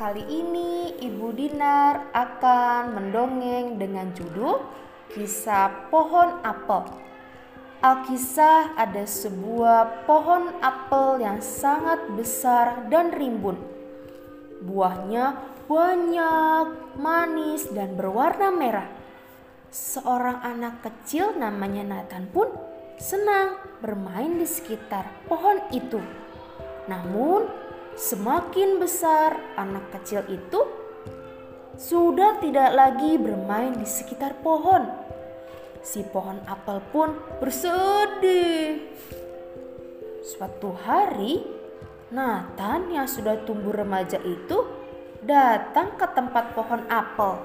[0.00, 4.64] Kali ini Ibu Dinar akan mendongeng dengan judul
[5.12, 6.88] Kisah Pohon Apel.
[7.84, 13.60] Alkisah ada sebuah pohon apel yang sangat besar dan rimbun.
[14.64, 15.36] Buahnya
[15.68, 18.88] banyak, manis, dan berwarna merah.
[19.68, 22.48] Seorang anak kecil namanya Nathan pun
[22.96, 26.00] senang bermain di sekitar pohon itu.
[26.88, 27.68] Namun,
[28.00, 30.64] semakin besar anak kecil itu
[31.76, 35.10] sudah tidak lagi bermain di sekitar pohon
[35.80, 38.84] Si pohon apel pun bersedih.
[40.20, 41.40] Suatu hari,
[42.12, 44.68] Nathan yang sudah tumbuh remaja itu
[45.24, 47.40] datang ke tempat pohon apel.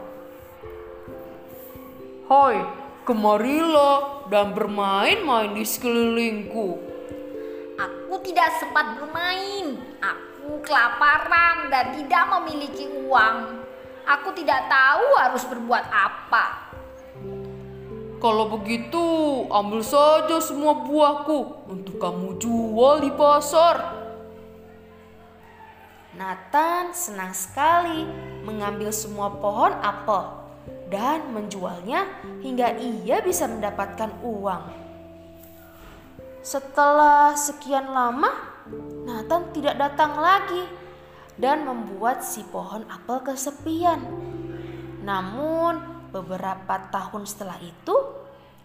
[2.28, 2.56] Hai,
[3.08, 6.68] kemarilah dan bermain-main di sekelilingku.
[7.80, 9.80] Aku tidak sempat bermain.
[10.04, 10.35] Aku
[10.66, 13.66] kelaparan dan tidak memiliki uang.
[14.06, 16.46] Aku tidak tahu harus berbuat apa.
[18.22, 19.06] Kalau begitu,
[19.52, 24.06] ambil saja semua buahku untuk kamu jual di pasar.
[26.16, 28.08] Nathan senang sekali
[28.48, 30.32] mengambil semua pohon apel
[30.88, 32.08] dan menjualnya
[32.40, 34.64] hingga ia bisa mendapatkan uang.
[36.40, 38.55] Setelah sekian lama,
[39.06, 40.66] Nathan tidak datang lagi
[41.38, 44.02] dan membuat si pohon apel kesepian.
[45.06, 47.92] Namun, Beberapa tahun setelah itu,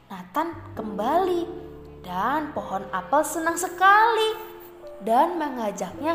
[0.07, 1.43] Nathan kembali
[2.07, 4.39] dan pohon apel senang sekali
[5.03, 6.15] dan mengajaknya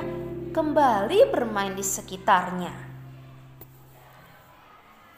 [0.55, 2.71] kembali bermain di sekitarnya.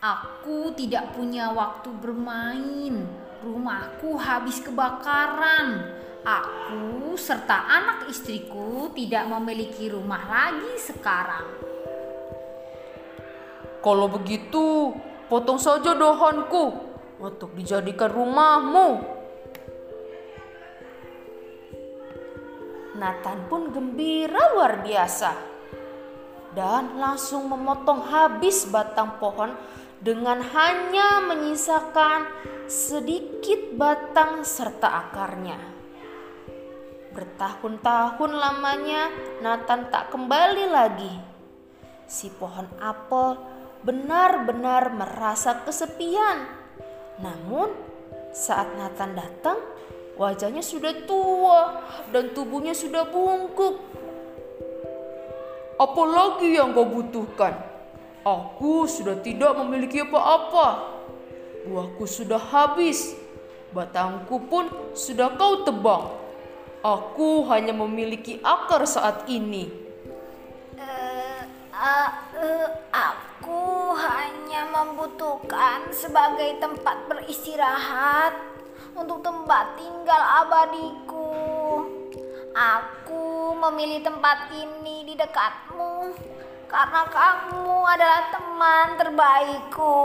[0.02, 3.06] Aku tidak punya waktu bermain.
[3.46, 5.86] Rumahku habis kebakaran.
[6.28, 11.48] Aku serta anak istriku tidak memiliki rumah lagi sekarang.
[13.80, 14.92] Kalau begitu,
[15.28, 16.72] Potong saja dahanku
[17.20, 19.04] untuk dijadikan rumahmu.
[22.96, 25.36] Nathan pun gembira luar biasa
[26.56, 29.52] dan langsung memotong habis batang pohon
[30.00, 32.32] dengan hanya menyisakan
[32.72, 35.77] sedikit batang serta akarnya.
[37.18, 39.10] Bertahun-tahun lamanya
[39.42, 41.10] Nathan tak kembali lagi.
[42.06, 43.42] Si pohon apel
[43.82, 46.46] benar-benar merasa kesepian.
[47.18, 47.74] Namun,
[48.30, 49.58] saat Nathan datang,
[50.14, 51.82] wajahnya sudah tua
[52.14, 53.82] dan tubuhnya sudah bungkuk.
[55.82, 57.58] Apa lagi yang kau butuhkan?
[58.22, 61.02] Aku sudah tidak memiliki apa-apa.
[61.66, 63.18] Buahku sudah habis.
[63.74, 66.27] Batangku pun sudah kau tebang.
[66.88, 69.68] Aku hanya memiliki akar saat ini.
[70.80, 71.44] Uh,
[71.76, 78.40] uh, uh, Aku hanya membutuhkan sebagai tempat beristirahat
[78.96, 81.28] untuk tempat tinggal abadiku.
[82.56, 86.16] Aku memilih tempat ini di dekatmu
[86.72, 90.00] karena kamu adalah teman terbaikku.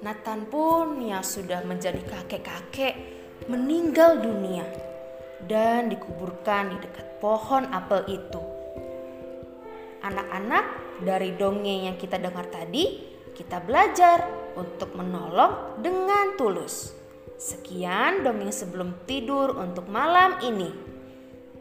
[0.00, 4.64] Nathan pun yang sudah menjadi kakek-kakek meninggal dunia
[5.44, 8.40] dan dikuburkan di dekat pohon apel itu.
[10.00, 10.64] Anak-anak,
[11.04, 13.04] dari dongeng yang kita dengar tadi,
[13.36, 14.24] kita belajar
[14.56, 16.96] untuk menolong dengan tulus.
[17.36, 20.72] Sekian dongeng sebelum tidur untuk malam ini.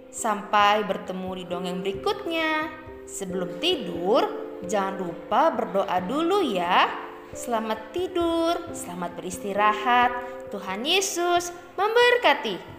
[0.08, 2.72] Sampai bertemu di dongeng berikutnya.
[3.04, 4.24] Sebelum tidur,
[4.64, 7.05] jangan lupa berdoa dulu ya.
[7.34, 10.12] Selamat tidur, selamat beristirahat.
[10.54, 12.75] Tuhan Yesus memberkati.